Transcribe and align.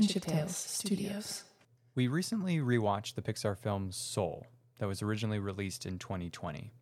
Kinship 0.00 0.26
Tales 0.26 0.56
Studios. 0.56 1.42
We 1.96 2.06
recently 2.06 2.58
rewatched 2.58 3.16
the 3.16 3.22
Pixar 3.22 3.58
film 3.58 3.90
Soul, 3.90 4.46
that 4.78 4.86
was 4.86 5.02
originally 5.02 5.40
released 5.40 5.86
in 5.86 5.98
2020. 5.98 6.72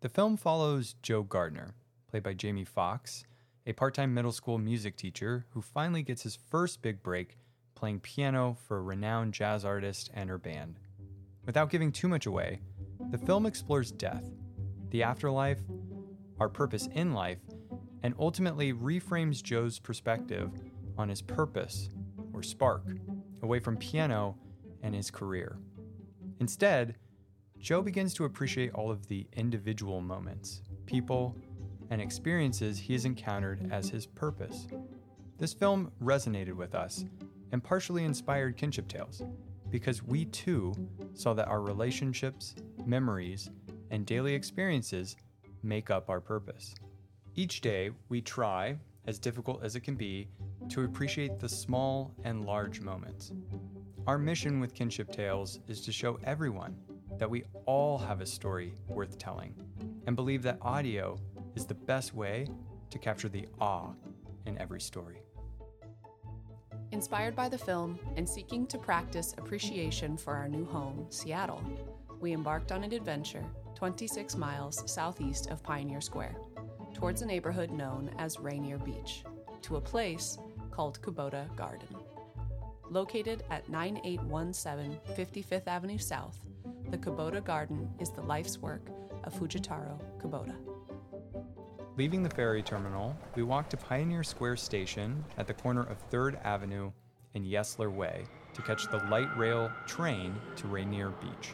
The 0.00 0.08
film 0.08 0.38
follows 0.38 0.94
Joe 1.02 1.22
Gardner, 1.22 1.74
played 2.10 2.22
by 2.22 2.32
Jamie 2.32 2.64
Foxx, 2.64 3.24
a 3.66 3.74
part 3.74 3.92
time 3.92 4.14
middle 4.14 4.32
school 4.32 4.56
music 4.56 4.96
teacher 4.96 5.44
who 5.50 5.60
finally 5.60 6.02
gets 6.02 6.22
his 6.22 6.38
first 6.48 6.80
big 6.80 7.02
break 7.02 7.36
playing 7.74 8.00
piano 8.00 8.56
for 8.66 8.78
a 8.78 8.82
renowned 8.82 9.34
jazz 9.34 9.66
artist 9.66 10.10
and 10.14 10.30
her 10.30 10.38
band. 10.38 10.80
Without 11.44 11.68
giving 11.68 11.92
too 11.92 12.08
much 12.08 12.24
away, 12.24 12.62
the 13.10 13.18
film 13.18 13.44
explores 13.44 13.92
death, 13.92 14.24
the 14.88 15.02
afterlife, 15.02 15.60
our 16.40 16.48
purpose 16.48 16.88
in 16.94 17.12
life, 17.12 17.40
and 18.02 18.14
ultimately 18.18 18.72
reframes 18.72 19.42
Joe's 19.42 19.78
perspective 19.78 20.50
on 20.96 21.10
his 21.10 21.20
purpose, 21.20 21.90
or 22.42 22.44
spark, 22.44 22.82
away 23.42 23.60
from 23.60 23.76
piano 23.76 24.36
and 24.82 24.94
his 24.94 25.10
career. 25.10 25.58
Instead, 26.40 26.96
Joe 27.60 27.82
begins 27.82 28.14
to 28.14 28.24
appreciate 28.24 28.74
all 28.74 28.90
of 28.90 29.06
the 29.06 29.28
individual 29.34 30.00
moments, 30.00 30.62
people, 30.86 31.36
and 31.90 32.00
experiences 32.00 32.78
he 32.78 32.94
has 32.94 33.04
encountered 33.04 33.68
as 33.70 33.88
his 33.88 34.06
purpose. 34.06 34.66
This 35.38 35.52
film 35.52 35.92
resonated 36.02 36.54
with 36.54 36.74
us 36.74 37.04
and 37.52 37.62
partially 37.62 38.04
inspired 38.04 38.56
Kinship 38.56 38.88
Tales 38.88 39.22
because 39.70 40.02
we 40.02 40.24
too 40.24 40.74
saw 41.14 41.32
that 41.34 41.48
our 41.48 41.60
relationships, 41.60 42.56
memories, 42.84 43.50
and 43.90 44.04
daily 44.04 44.34
experiences 44.34 45.16
make 45.62 45.90
up 45.90 46.10
our 46.10 46.20
purpose. 46.20 46.74
Each 47.36 47.60
day, 47.60 47.90
we 48.08 48.20
try, 48.20 48.76
as 49.06 49.20
difficult 49.20 49.62
as 49.62 49.76
it 49.76 49.80
can 49.80 49.94
be, 49.94 50.28
to 50.72 50.84
appreciate 50.84 51.38
the 51.38 51.48
small 51.48 52.14
and 52.24 52.46
large 52.46 52.80
moments. 52.80 53.30
Our 54.06 54.16
mission 54.16 54.58
with 54.58 54.72
Kinship 54.72 55.12
Tales 55.12 55.60
is 55.68 55.82
to 55.82 55.92
show 55.92 56.18
everyone 56.24 56.74
that 57.18 57.28
we 57.28 57.44
all 57.66 57.98
have 57.98 58.22
a 58.22 58.26
story 58.26 58.72
worth 58.88 59.18
telling 59.18 59.54
and 60.06 60.16
believe 60.16 60.42
that 60.44 60.56
audio 60.62 61.18
is 61.56 61.66
the 61.66 61.74
best 61.74 62.14
way 62.14 62.46
to 62.88 62.98
capture 62.98 63.28
the 63.28 63.46
awe 63.60 63.90
in 64.46 64.56
every 64.56 64.80
story. 64.80 65.20
Inspired 66.90 67.36
by 67.36 67.50
the 67.50 67.58
film 67.58 67.98
and 68.16 68.26
seeking 68.26 68.66
to 68.68 68.78
practice 68.78 69.34
appreciation 69.36 70.16
for 70.16 70.32
our 70.32 70.48
new 70.48 70.64
home, 70.64 71.04
Seattle, 71.10 71.62
we 72.18 72.32
embarked 72.32 72.72
on 72.72 72.82
an 72.82 72.92
adventure 72.92 73.44
26 73.74 74.36
miles 74.36 74.90
southeast 74.90 75.50
of 75.50 75.62
Pioneer 75.62 76.00
Square, 76.00 76.36
towards 76.94 77.20
a 77.20 77.26
neighborhood 77.26 77.70
known 77.70 78.10
as 78.18 78.40
Rainier 78.40 78.78
Beach, 78.78 79.22
to 79.60 79.76
a 79.76 79.80
place 79.80 80.38
called 80.72 81.00
Kubota 81.02 81.54
Garden. 81.54 81.96
Located 82.90 83.44
at 83.50 83.68
9817 83.68 84.98
55th 85.16 85.66
Avenue 85.68 85.98
South, 85.98 86.38
the 86.90 86.98
Kubota 86.98 87.42
Garden 87.42 87.88
is 88.00 88.10
the 88.10 88.22
life's 88.22 88.58
work 88.58 88.88
of 89.24 89.32
Fujitaro 89.32 90.00
Kubota. 90.20 90.56
Leaving 91.96 92.22
the 92.22 92.30
ferry 92.30 92.62
terminal, 92.62 93.16
we 93.34 93.42
walked 93.42 93.70
to 93.70 93.76
Pioneer 93.76 94.24
Square 94.24 94.56
Station 94.56 95.24
at 95.36 95.46
the 95.46 95.54
corner 95.54 95.82
of 95.82 96.10
3rd 96.10 96.42
Avenue 96.44 96.90
and 97.34 97.46
Yesler 97.46 97.92
Way 97.92 98.24
to 98.54 98.62
catch 98.62 98.90
the 98.90 99.04
light 99.10 99.34
rail 99.36 99.70
train 99.86 100.34
to 100.56 100.66
Rainier 100.66 101.10
Beach. 101.10 101.50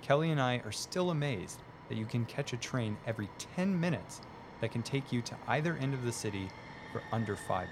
Kelly 0.00 0.32
and 0.32 0.40
I 0.40 0.60
are 0.64 0.72
still 0.72 1.10
amazed 1.10 1.60
that 1.88 1.96
you 1.96 2.06
can 2.06 2.24
catch 2.26 2.52
a 2.52 2.56
train 2.56 2.96
every 3.06 3.28
10 3.56 3.78
minutes 3.78 4.20
that 4.60 4.72
can 4.72 4.82
take 4.82 5.12
you 5.12 5.22
to 5.22 5.36
either 5.48 5.76
end 5.76 5.94
of 5.94 6.04
the 6.04 6.12
city 6.12 6.48
for 6.92 7.02
under 7.12 7.36
$5. 7.36 7.66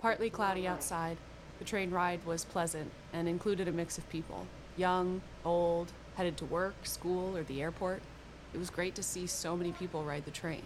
Partly 0.00 0.28
cloudy 0.28 0.66
outside, 0.66 1.16
the 1.58 1.64
train 1.64 1.90
ride 1.90 2.24
was 2.26 2.44
pleasant 2.44 2.90
and 3.12 3.28
included 3.28 3.66
a 3.66 3.72
mix 3.72 3.96
of 3.98 4.08
people 4.08 4.46
young, 4.76 5.22
old, 5.42 5.90
headed 6.16 6.36
to 6.36 6.44
work, 6.44 6.74
school, 6.82 7.34
or 7.34 7.42
the 7.44 7.62
airport. 7.62 8.02
It 8.52 8.58
was 8.58 8.68
great 8.68 8.94
to 8.96 9.02
see 9.02 9.26
so 9.26 9.56
many 9.56 9.72
people 9.72 10.04
ride 10.04 10.26
the 10.26 10.30
train. 10.30 10.62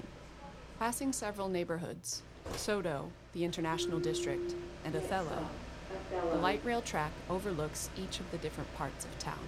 Passing 0.80 1.12
several 1.12 1.48
neighborhoods 1.48 2.22
Sodo, 2.54 3.10
the 3.32 3.44
International 3.44 4.00
District, 4.00 4.54
and 4.84 4.96
Othello, 4.96 5.46
the 6.30 6.38
light 6.38 6.60
rail 6.64 6.82
track 6.82 7.12
overlooks 7.28 7.90
each 7.96 8.18
of 8.18 8.30
the 8.32 8.38
different 8.38 8.74
parts 8.74 9.04
of 9.04 9.16
town. 9.18 9.46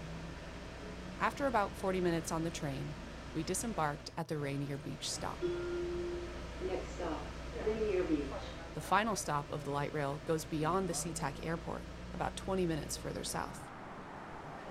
After 1.20 1.46
about 1.46 1.70
40 1.72 2.00
minutes 2.00 2.30
on 2.30 2.44
the 2.44 2.50
train, 2.50 2.84
we 3.34 3.42
disembarked 3.42 4.10
at 4.16 4.28
the 4.28 4.36
Rainier 4.36 4.76
Beach 4.76 5.10
stop. 5.10 5.38
Next 5.42 6.94
stop, 6.96 7.20
Rainier 7.66 8.04
Beach. 8.04 8.20
The 8.74 8.80
final 8.80 9.14
stop 9.16 9.44
of 9.52 9.64
the 9.64 9.70
light 9.70 9.92
rail 9.92 10.18
goes 10.26 10.46
beyond 10.46 10.88
the 10.88 10.94
SeaTac 10.94 11.32
airport, 11.44 11.82
about 12.14 12.34
20 12.36 12.64
minutes 12.64 12.96
further 12.96 13.22
south. 13.22 13.60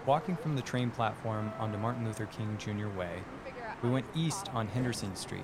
Walking 0.07 0.35
from 0.35 0.55
the 0.55 0.61
train 0.63 0.89
platform 0.89 1.53
onto 1.59 1.77
Martin 1.77 2.05
Luther 2.05 2.25
King 2.25 2.57
Jr. 2.57 2.87
Way, 2.97 3.21
we 3.83 3.91
went 3.91 4.05
east 4.15 4.49
on 4.55 4.67
Henderson 4.67 5.15
Street. 5.15 5.43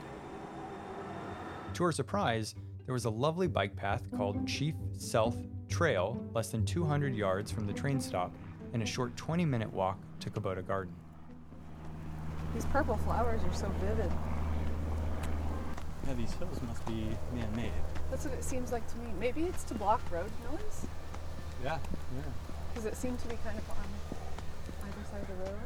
To 1.76 1.84
our 1.84 1.92
surprise, 1.92 2.56
there 2.86 2.94
was 2.94 3.06
a 3.06 3.10
lovely 3.10 3.48
bike 3.48 3.76
path 3.76 4.02
called 4.16 4.48
Chief 4.48 4.74
Sealth 4.94 5.38
Trail, 5.70 6.20
less 6.34 6.50
than 6.50 6.66
200 6.66 7.14
yards 7.14 7.52
from 7.52 7.68
the 7.68 7.74
train 7.74 8.02
stop, 8.02 8.34
and 8.74 8.82
a 8.82 8.86
short 8.86 9.16
20 9.16 9.46
minute 9.46 9.72
walk 9.72 10.00
to 10.22 10.32
Kubota 10.32 10.66
Garden. 10.66 10.96
These 12.56 12.66
purple 12.66 12.98
flowers 12.98 13.42
are 13.44 13.54
so 13.54 13.70
vivid. 13.82 14.12
Yeah, 16.08 16.14
these 16.14 16.34
hills 16.34 16.60
must 16.64 16.84
be 16.88 17.06
man 17.36 17.56
made. 17.56 17.72
That's 18.10 18.26
what 18.26 18.34
it 18.34 18.44
seems 18.44 18.72
like 18.72 18.88
to 18.92 18.98
me. 18.98 19.06
Maybe 19.20 19.44
it's 19.44 19.64
to 19.66 19.74
block 19.74 20.02
road 20.12 20.32
noise, 20.52 20.86
Yeah, 21.64 21.78
yeah. 22.16 22.22
because 22.70 22.86
it 22.86 22.96
seemed 22.96 23.20
to 23.20 23.28
be 23.28 23.36
kind 23.44 23.58
of 23.58 23.70
on 23.70 23.78
either 24.88 25.04
side 25.12 25.22
of 25.22 25.28
the 25.28 25.52
road. 25.52 25.60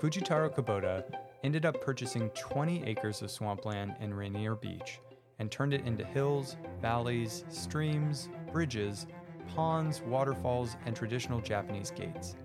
Fujitaro 0.00 0.54
Kubota 0.54 1.04
ended 1.42 1.64
up 1.64 1.80
purchasing 1.80 2.28
20 2.30 2.84
acres 2.84 3.22
of 3.22 3.30
swampland 3.30 3.96
in 4.00 4.12
Rainier 4.12 4.54
Beach 4.54 5.00
and 5.38 5.50
turned 5.50 5.72
it 5.72 5.86
into 5.86 6.04
hills, 6.04 6.56
valleys, 6.82 7.44
streams, 7.48 8.28
bridges, 8.52 9.06
ponds, 9.54 10.02
waterfalls, 10.02 10.76
and 10.84 10.94
traditional 10.94 11.40
Japanese 11.40 11.90
gates. 11.90 12.36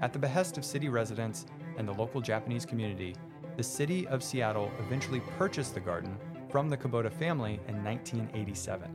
At 0.00 0.12
the 0.12 0.18
behest 0.18 0.56
of 0.58 0.64
city 0.64 0.88
residents 0.88 1.46
and 1.78 1.86
the 1.86 1.92
local 1.92 2.20
Japanese 2.20 2.64
community, 2.64 3.14
the 3.56 3.62
city 3.62 4.06
of 4.08 4.22
Seattle 4.22 4.70
eventually 4.80 5.20
purchased 5.38 5.74
the 5.74 5.80
garden 5.80 6.16
from 6.48 6.68
the 6.68 6.76
Kubota 6.76 7.12
family 7.12 7.60
in 7.68 7.82
1987. 7.84 8.94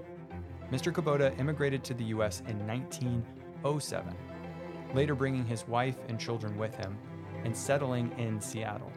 Mr. 0.71 0.91
Kubota 0.91 1.37
immigrated 1.39 1.83
to 1.83 1.93
the 1.93 2.05
US 2.05 2.41
in 2.47 2.67
1907, 2.67 4.15
later 4.93 5.15
bringing 5.15 5.45
his 5.45 5.67
wife 5.67 5.97
and 6.07 6.19
children 6.19 6.57
with 6.57 6.75
him 6.75 6.97
and 7.43 7.55
settling 7.55 8.11
in 8.17 8.41
Seattle. 8.41 8.91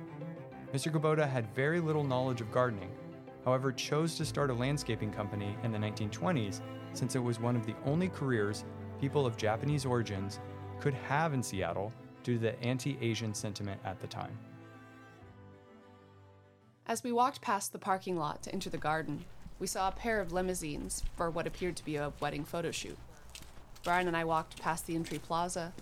Mr. 0.72 0.90
Kubota 0.92 1.28
had 1.28 1.54
very 1.54 1.80
little 1.80 2.04
knowledge 2.04 2.40
of 2.40 2.50
gardening, 2.50 2.90
however, 3.44 3.72
chose 3.72 4.16
to 4.16 4.24
start 4.24 4.50
a 4.50 4.54
landscaping 4.54 5.12
company 5.12 5.56
in 5.62 5.70
the 5.70 5.78
1920s 5.78 6.60
since 6.92 7.14
it 7.14 7.22
was 7.22 7.40
one 7.40 7.56
of 7.56 7.66
the 7.66 7.74
only 7.84 8.08
careers 8.08 8.64
people 9.00 9.26
of 9.26 9.36
Japanese 9.36 9.84
origins 9.84 10.40
could 10.80 10.94
have 10.94 11.34
in 11.34 11.42
Seattle 11.42 11.92
due 12.22 12.34
to 12.34 12.40
the 12.40 12.62
anti 12.62 12.98
Asian 13.00 13.32
sentiment 13.34 13.80
at 13.84 14.00
the 14.00 14.06
time. 14.06 14.38
As 16.92 17.02
we 17.02 17.10
walked 17.10 17.40
past 17.40 17.72
the 17.72 17.78
parking 17.78 18.18
lot 18.18 18.42
to 18.42 18.52
enter 18.52 18.68
the 18.68 18.76
garden, 18.76 19.24
we 19.58 19.66
saw 19.66 19.88
a 19.88 19.92
pair 19.92 20.20
of 20.20 20.30
limousines 20.30 21.02
for 21.16 21.30
what 21.30 21.46
appeared 21.46 21.74
to 21.76 21.84
be 21.86 21.96
a 21.96 22.12
wedding 22.20 22.44
photo 22.44 22.70
shoot. 22.70 22.98
Brian 23.82 24.08
and 24.08 24.14
I 24.14 24.24
walked 24.24 24.60
past 24.60 24.86
the 24.86 24.94
entry 24.94 25.18
plaza, 25.18 25.72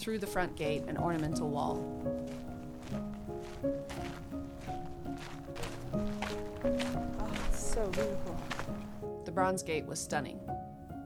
through 0.00 0.18
the 0.18 0.26
front 0.26 0.56
gate 0.56 0.82
and 0.88 0.98
ornamental 0.98 1.48
wall. 1.48 1.80
Oh, 5.94 7.30
so 7.52 7.86
beautiful. 7.90 8.36
The 9.26 9.30
bronze 9.30 9.62
gate 9.62 9.86
was 9.86 10.00
stunning. 10.00 10.40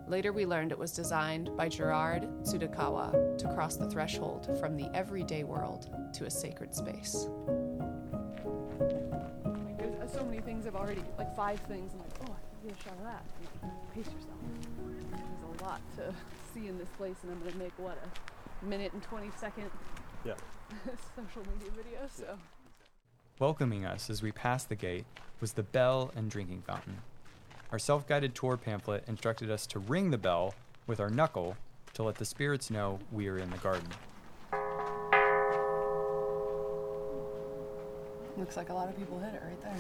Later, 0.09 0.33
we 0.33 0.47
learned 0.47 0.73
it 0.73 0.79
was 0.79 0.93
designed 0.93 1.55
by 1.59 1.69
Gerard 1.69 2.23
Tsutakawa 2.43 3.37
to 3.37 3.49
cross 3.53 3.77
the 3.77 3.91
threshold 3.91 4.49
from 4.59 4.79
the 4.79 4.89
everyday 4.97 5.45
world 5.45 5.91
to 6.15 6.25
a 6.25 6.31
sacred 6.31 6.75
space. 6.75 7.29
So 10.73 10.79
many 10.85 10.95
things 10.95 11.07
I've 11.17 11.19
already, 11.19 11.19
like 11.19 11.37
five 11.37 11.61
things. 11.61 11.93
I'm 11.93 12.01
like, 12.01 12.11
oh, 12.23 12.33
I 12.33 12.41
can 12.61 12.69
get 12.69 12.79
a 12.79 12.83
shot 12.83 12.99
of 12.99 13.05
that. 13.05 13.25
You 13.63 13.71
Pace 13.95 14.13
yourself. 14.13 14.39
There's 15.11 15.61
a 15.61 15.65
lot 15.65 15.81
to 15.97 16.15
see 16.55 16.69
in 16.69 16.79
this 16.79 16.89
place, 16.97 17.17
and 17.23 17.33
I'm 17.33 17.39
gonna 17.41 17.57
make 17.57 17.73
what 17.79 17.99
a 18.03 18.65
minute 18.65 18.93
and 18.93 19.03
20 19.03 19.31
second 19.39 19.71
Yeah. 20.25 20.35
social 21.17 21.43
media 21.53 21.71
video. 21.77 21.99
So. 22.15 22.39
Welcoming 23.39 23.85
us 23.85 24.09
as 24.09 24.23
we 24.23 24.33
passed 24.33 24.69
the 24.69 24.77
gate 24.77 25.05
was 25.41 25.53
the 25.53 25.63
bell 25.63 26.13
and 26.15 26.31
drinking 26.31 26.63
fountain. 26.67 26.99
Our 27.71 27.79
self 27.79 28.07
guided 28.07 28.35
tour 28.35 28.57
pamphlet 28.57 29.05
instructed 29.09 29.51
us 29.51 29.67
to 29.69 29.79
ring 29.79 30.11
the 30.11 30.19
bell 30.19 30.55
with 30.87 31.01
our 31.01 31.11
knuckle 31.11 31.57
to 31.95 32.03
let 32.03 32.17
the 32.17 32.25
spirits 32.25 32.71
know 32.71 32.99
we 33.11 33.29
are 33.29 33.39
in 33.39 33.51
the 33.51 33.59
garden. 33.59 33.89
Looks 38.37 38.57
like 38.57 38.71
a 38.71 38.75
lot 38.75 38.89
of 38.89 38.97
people 38.97 39.19
hit 39.19 39.35
it 39.35 39.43
right 39.45 39.61
there. 39.63 39.77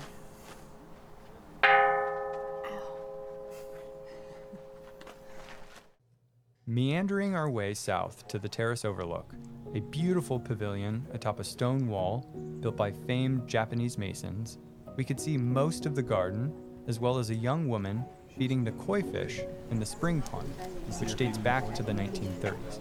Meandering 6.72 7.34
our 7.34 7.50
way 7.50 7.74
south 7.74 8.26
to 8.28 8.38
the 8.38 8.48
terrace 8.48 8.86
overlook, 8.86 9.34
a 9.74 9.80
beautiful 9.80 10.40
pavilion 10.40 11.06
atop 11.12 11.38
a 11.38 11.44
stone 11.44 11.86
wall 11.86 12.26
built 12.60 12.78
by 12.78 12.90
famed 12.90 13.46
Japanese 13.46 13.98
masons, 13.98 14.56
we 14.96 15.04
could 15.04 15.20
see 15.20 15.36
most 15.36 15.84
of 15.84 15.94
the 15.94 16.02
garden, 16.02 16.50
as 16.88 16.98
well 16.98 17.18
as 17.18 17.28
a 17.28 17.34
young 17.34 17.68
woman 17.68 18.02
feeding 18.38 18.64
the 18.64 18.72
koi 18.72 19.02
fish 19.02 19.42
in 19.70 19.78
the 19.78 19.84
spring 19.84 20.22
pond, 20.22 20.50
which 20.98 21.14
dates 21.14 21.36
back 21.36 21.74
to 21.74 21.82
the 21.82 21.92
1930s. 21.92 22.80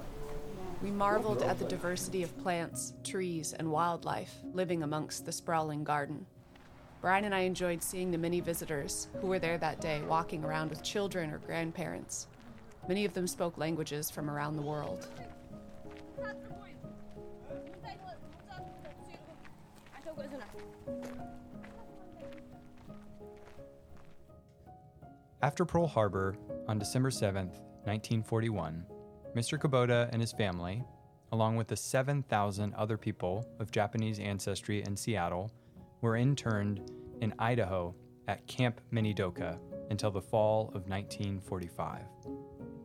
We 0.82 0.90
marveled 0.90 1.44
at 1.44 1.60
the 1.60 1.66
diversity 1.66 2.24
of 2.24 2.38
plants, 2.38 2.94
trees, 3.04 3.52
and 3.52 3.70
wildlife 3.70 4.36
living 4.54 4.84
amongst 4.84 5.26
the 5.26 5.34
sprawling 5.34 5.84
garden. 5.84 6.26
Brian 7.02 7.26
and 7.26 7.36
I 7.36 7.40
enjoyed 7.40 7.84
seeing 7.84 8.10
the 8.10 8.18
many 8.18 8.40
visitors 8.40 9.10
who 9.20 9.28
were 9.28 9.40
there 9.40 9.58
that 9.58 9.82
day 9.82 10.02
walking 10.08 10.46
around 10.46 10.70
with 10.70 10.82
children 10.82 11.30
or 11.30 11.40
grandparents. 11.40 12.28
Many 12.88 13.06
of 13.06 13.14
them 13.14 13.28
spoke 13.28 13.58
languages 13.58 14.10
from 14.10 14.30
around 14.30 14.56
the 14.56 14.62
world. 14.62 15.08
After 25.44 25.66
Pearl 25.66 25.88
Harbor, 25.88 26.36
on 26.68 26.78
December 26.78 27.10
7, 27.10 27.48
1941, 27.48 28.86
Mr. 29.36 29.58
Kubota 29.58 30.08
and 30.12 30.22
his 30.22 30.34
family, 30.34 30.84
along 31.32 31.56
with 31.56 31.68
the 31.68 31.76
7,000 31.76 32.76
other 32.76 32.98
people 32.98 33.48
of 33.60 33.72
Japanese 33.72 34.20
ancestry 34.20 34.84
in 34.84 34.96
Seattle, 34.96 35.52
were 36.02 36.16
interned 36.16 36.92
in 37.22 37.34
Idaho 37.40 37.96
at 38.28 38.46
Camp 38.46 38.82
Minidoka 38.94 39.58
until 39.90 40.12
the 40.12 40.22
fall 40.22 40.68
of 40.76 40.88
1945. 40.88 42.02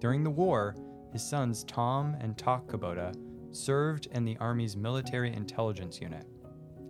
During 0.00 0.22
the 0.22 0.30
war, 0.30 0.76
his 1.12 1.26
sons 1.26 1.64
Tom 1.64 2.16
and 2.20 2.36
Tak 2.36 2.66
Kubota 2.66 3.14
served 3.52 4.06
in 4.12 4.24
the 4.24 4.36
Army's 4.38 4.76
Military 4.76 5.32
Intelligence 5.32 6.00
Unit. 6.00 6.26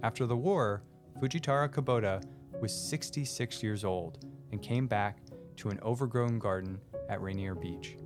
After 0.03 0.27
the 0.27 0.37
war, 0.37 0.83
Fujitaro 1.21 1.69
Kubota 1.69 2.23
was 2.61 2.75
66 2.75 3.63
years 3.63 3.85
old 3.85 4.25
and 4.51 4.61
came 4.61 4.87
back 4.87 5.19
to 5.57 5.69
an 5.69 5.79
overgrown 5.83 6.39
garden 6.39 6.81
at 7.09 7.23
Rainier 7.23 7.55
Beach. 7.55 7.97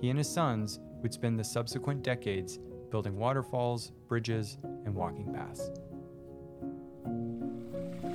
He 0.00 0.10
and 0.10 0.18
his 0.18 0.28
sons 0.28 0.80
would 1.02 1.14
spend 1.14 1.38
the 1.38 1.44
subsequent 1.44 2.02
decades 2.02 2.58
building 2.90 3.16
waterfalls, 3.16 3.92
bridges, 4.08 4.58
and 4.84 4.94
walking 4.94 5.32
paths. 5.32 5.70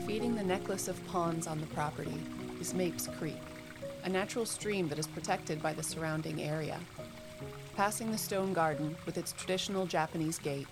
Feeding 0.06 0.36
the 0.36 0.44
necklace 0.44 0.88
of 0.88 1.06
ponds 1.08 1.48
on 1.48 1.60
the 1.62 1.68
property 1.68 2.19
is 2.60 2.74
Mapes 2.74 3.08
Creek, 3.18 3.40
a 4.03 4.09
natural 4.09 4.45
stream 4.45 4.88
that 4.89 5.00
is 5.00 5.07
protected 5.07 5.62
by 5.62 5.74
the 5.74 5.83
surrounding 5.83 6.42
area. 6.42 6.80
Passing 7.75 8.12
the 8.12 8.18
stone 8.18 8.53
garden 8.53 8.95
with 9.06 9.18
its 9.18 9.33
traditional 9.33 9.86
Japanese 9.86 10.39
gate, 10.39 10.68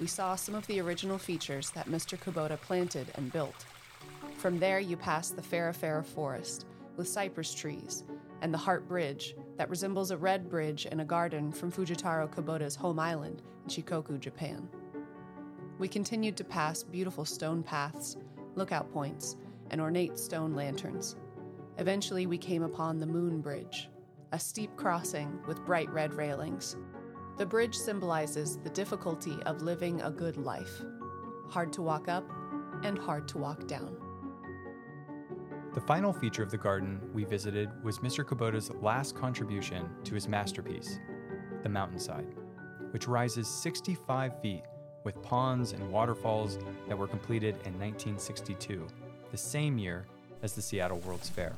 we 0.00 0.06
saw 0.06 0.34
some 0.34 0.54
of 0.54 0.66
the 0.66 0.80
original 0.80 1.18
features 1.18 1.70
that 1.70 1.88
Mr. 1.88 2.18
Kubota 2.18 2.60
planted 2.60 3.08
and 3.14 3.32
built. 3.32 3.64
From 4.36 4.58
there, 4.58 4.80
you 4.80 4.96
pass 4.96 5.30
the 5.30 5.42
Farafara 5.42 6.04
Forest 6.04 6.66
with 6.96 7.08
cypress 7.08 7.54
trees 7.54 8.04
and 8.42 8.52
the 8.52 8.58
Heart 8.58 8.88
Bridge 8.88 9.34
that 9.56 9.70
resembles 9.70 10.10
a 10.10 10.16
red 10.16 10.50
bridge 10.50 10.86
in 10.86 11.00
a 11.00 11.04
garden 11.04 11.50
from 11.52 11.72
Fujitaro 11.72 12.28
Kubota's 12.32 12.76
home 12.76 12.98
island 12.98 13.42
in 13.64 13.70
Shikoku, 13.70 14.20
Japan. 14.20 14.68
We 15.78 15.88
continued 15.88 16.36
to 16.36 16.44
pass 16.44 16.82
beautiful 16.82 17.24
stone 17.24 17.62
paths, 17.62 18.16
lookout 18.54 18.92
points, 18.92 19.36
and 19.70 19.80
ornate 19.80 20.18
stone 20.18 20.54
lanterns. 20.54 21.16
Eventually, 21.78 22.26
we 22.26 22.38
came 22.38 22.62
upon 22.62 22.98
the 22.98 23.06
Moon 23.06 23.40
Bridge, 23.40 23.88
a 24.32 24.38
steep 24.38 24.76
crossing 24.76 25.40
with 25.46 25.64
bright 25.64 25.90
red 25.90 26.14
railings. 26.14 26.76
The 27.36 27.46
bridge 27.46 27.74
symbolizes 27.74 28.58
the 28.58 28.70
difficulty 28.70 29.36
of 29.44 29.62
living 29.62 30.00
a 30.00 30.10
good 30.10 30.36
life 30.36 30.82
hard 31.50 31.72
to 31.72 31.82
walk 31.82 32.08
up 32.08 32.28
and 32.82 32.98
hard 32.98 33.28
to 33.28 33.38
walk 33.38 33.66
down. 33.68 33.96
The 35.74 35.80
final 35.80 36.12
feature 36.12 36.42
of 36.42 36.50
the 36.50 36.58
garden 36.58 37.00
we 37.12 37.24
visited 37.24 37.68
was 37.82 37.98
Mr. 37.98 38.26
Kubota's 38.26 38.70
last 38.80 39.14
contribution 39.14 39.88
to 40.04 40.14
his 40.14 40.28
masterpiece, 40.28 40.98
the 41.62 41.68
mountainside, 41.68 42.34
which 42.92 43.08
rises 43.08 43.48
65 43.48 44.40
feet 44.40 44.62
with 45.04 45.20
ponds 45.22 45.72
and 45.72 45.90
waterfalls 45.90 46.58
that 46.88 46.96
were 46.96 47.08
completed 47.08 47.56
in 47.66 47.78
1962, 47.78 48.86
the 49.30 49.36
same 49.36 49.78
year 49.78 50.06
as 50.44 50.52
the 50.52 50.60
Seattle 50.60 50.98
World's 50.98 51.30
Fair. 51.30 51.54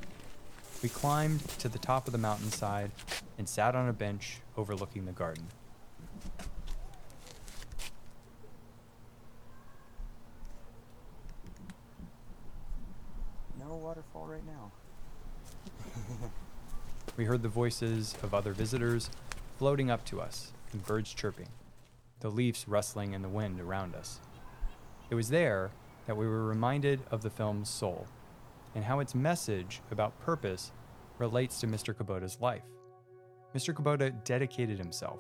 We 0.81 0.89
climbed 0.89 1.41
to 1.59 1.69
the 1.69 1.79
top 1.79 2.07
of 2.07 2.13
the 2.13 2.19
mountainside 2.19 2.93
and 3.37 3.49
sat 3.49 3.75
on 3.75 3.89
a 3.89 3.93
bench 3.93 4.39
overlooking 4.57 5.07
the 5.07 5.13
garden. 5.13 5.45
No 13.59 13.75
waterfall 13.75 14.27
right 14.27 14.47
now. 14.47 14.71
We 17.17 17.25
heard 17.25 17.43
the 17.43 17.49
voices 17.49 18.15
of 18.23 18.35
other 18.35 18.53
visitors 18.53 19.09
floating 19.59 19.91
up 19.91 20.05
to 20.05 20.21
us 20.21 20.53
and 20.75 20.85
birds 20.85 21.15
chirping, 21.15 21.49
the 22.21 22.29
leaves 22.29 22.69
rustling 22.69 23.15
in 23.15 23.23
the 23.23 23.29
wind 23.31 23.59
around 23.59 23.95
us. 23.95 24.21
It 25.09 25.15
was 25.15 25.31
there 25.31 25.71
that 26.05 26.19
we 26.19 26.27
were 26.27 26.45
reminded 26.45 27.01
of 27.11 27.23
the 27.23 27.31
film's 27.31 27.71
soul 27.71 28.07
and 28.77 28.85
how 28.85 29.01
its 29.01 29.15
message 29.15 29.81
about 29.91 30.21
purpose 30.21 30.71
relates 31.19 31.59
to 31.61 31.67
Mr. 31.67 31.95
Kubota's 31.95 32.39
life. 32.43 32.63
Mr. 33.55 33.73
Kubota 33.75 34.13
dedicated 34.25 34.79
himself, 34.79 35.19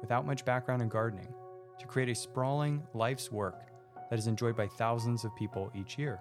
without 0.00 0.26
much 0.26 0.44
background 0.46 0.80
in 0.80 0.88
gardening, 0.88 1.32
to 1.78 1.86
create 1.86 2.08
a 2.08 2.14
sprawling 2.14 2.82
life's 2.94 3.30
work 3.30 3.68
that 4.08 4.18
is 4.18 4.26
enjoyed 4.26 4.56
by 4.56 4.66
thousands 4.66 5.22
of 5.22 5.36
people 5.36 5.70
each 5.74 5.98
year. 5.98 6.18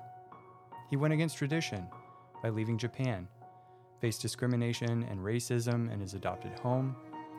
He 0.90 0.98
went 0.98 1.14
against 1.14 1.38
tradition 1.38 1.88
by 2.44 2.50
leaving 2.50 2.78
Japan, 2.78 3.30
faced 4.02 4.22
discrimination 4.22 5.04
and 5.10 5.22
racism 5.22 5.92
in 5.92 6.02
his 6.02 6.16
adopted 6.16 6.60
home, 6.60 6.98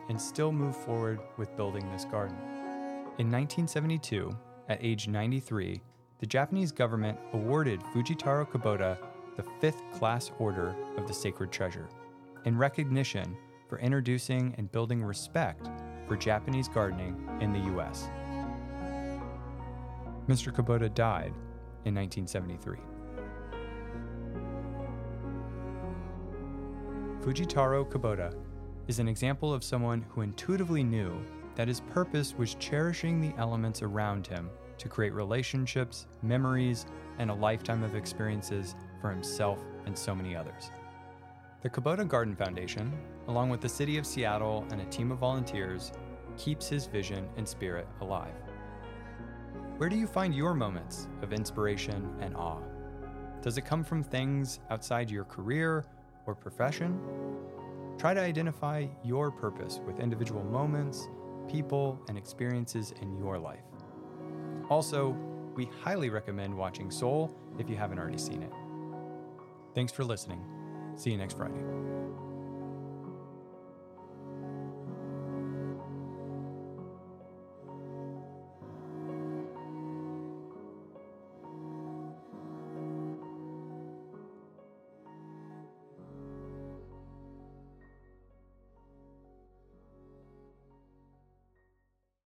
and 0.09 0.19
still 0.19 0.53
moved 0.53 0.79
forward 0.79 1.21
with 1.37 1.55
building 1.55 1.91
this 1.93 2.07
garden. 2.07 2.39
In 3.19 3.31
1972, 3.31 4.35
at 4.71 4.83
age 4.83 5.07
93, 5.07 5.83
the 6.21 6.27
Japanese 6.27 6.73
government 6.73 7.19
awarded 7.35 7.81
Fujitaro 7.93 8.49
Kubota 8.49 8.97
the 9.37 9.45
Fifth 9.61 9.83
Class 9.93 10.31
Order 10.39 10.75
of 10.97 11.07
the 11.07 11.15
Sacred 11.15 11.51
Treasure 11.51 11.89
in 12.45 12.57
recognition 12.57 13.37
for 13.69 13.79
introducing 13.79 14.55
and 14.59 14.71
building 14.71 15.03
respect 15.03 15.69
for 16.07 16.17
Japanese 16.17 16.69
gardening 16.69 17.17
in 17.41 17.53
the 17.53 17.61
U.S. 17.71 18.09
Mr. 20.29 20.53
Kubota 20.53 20.93
died 20.95 21.33
in 21.85 21.95
1973. 21.95 22.79
Fujitaro 27.21 27.91
Kubota 27.91 28.35
is 28.87 28.99
an 28.99 29.09
example 29.09 29.53
of 29.53 29.65
someone 29.65 30.05
who 30.11 30.21
intuitively 30.21 30.85
knew 30.85 31.25
that 31.55 31.69
his 31.69 31.81
purpose 31.81 32.35
was 32.37 32.55
cherishing 32.57 33.21
the 33.21 33.35
elements 33.39 33.83
around 33.83 34.27
him 34.27 34.51
to 34.77 34.89
create 34.89 35.15
relationships, 35.15 36.07
memories, 36.23 36.85
and 37.19 37.31
a 37.31 37.35
lifetime 37.35 37.83
of 37.83 37.95
experiences 37.95 38.75
for 39.05 39.11
himself 39.11 39.59
and 39.85 39.99
so 39.99 40.15
many 40.15 40.35
others. 40.35 40.71
The 41.61 41.69
Kubota 41.69 42.09
Garden 42.09 42.35
Foundation, 42.35 42.91
along 43.29 43.51
with 43.51 43.61
the 43.61 43.69
City 43.69 43.99
of 43.99 44.07
Seattle 44.07 44.67
and 44.71 44.81
a 44.81 44.87
team 44.87 45.13
of 45.13 45.19
volunteers, 45.19 45.93
keeps 46.39 46.71
his 46.71 46.87
vision 46.87 47.29
and 47.37 47.47
spirit 47.47 47.87
alive. 48.01 48.33
Where 49.77 49.91
do 49.91 49.97
you 49.97 50.07
find 50.07 50.35
your 50.35 50.55
moments 50.55 51.07
of 51.21 51.35
inspiration 51.35 52.17
and 52.23 52.35
awe? 52.35 52.63
Does 53.43 53.59
it 53.59 53.67
come 53.67 53.85
from 53.85 54.03
things 54.03 54.61
outside 54.71 55.11
your 55.11 55.25
career 55.25 55.85
or 56.25 56.35
profession? 56.35 56.99
Try 57.99 58.15
to 58.15 58.21
identify 58.23 58.87
your 59.05 59.31
purpose 59.31 59.83
with 59.87 60.01
individual 60.01 60.45
moments, 60.45 61.09
people, 61.47 62.01
and 62.09 62.17
experiences 62.17 62.95
in 63.03 63.19
your 63.19 63.39
life. 63.39 63.67
Also, 64.71 65.15
we 65.55 65.69
highly 65.83 66.09
recommend 66.09 66.57
watching 66.57 66.91
Soul 66.91 67.37
if 67.59 67.69
you 67.69 67.77
haven't 67.77 67.99
already 67.99 68.17
seen 68.17 68.43
it. 68.43 68.51
Thanks 69.75 69.93
for 69.93 70.05
listening. 70.05 70.45
See 70.97 71.11
you 71.11 71.17
next 71.19 71.37
Friday. 71.37 71.61